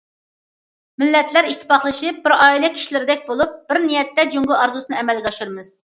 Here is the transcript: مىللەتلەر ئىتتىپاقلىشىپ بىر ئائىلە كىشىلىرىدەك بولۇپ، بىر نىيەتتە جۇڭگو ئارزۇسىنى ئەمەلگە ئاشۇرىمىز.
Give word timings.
مىللەتلەر 1.01 1.49
ئىتتىپاقلىشىپ 1.51 2.17
بىر 2.25 2.35
ئائىلە 2.37 2.71
كىشىلىرىدەك 2.79 3.23
بولۇپ، 3.29 3.53
بىر 3.69 3.81
نىيەتتە 3.87 4.29
جۇڭگو 4.37 4.57
ئارزۇسىنى 4.63 4.99
ئەمەلگە 5.03 5.33
ئاشۇرىمىز. 5.33 5.71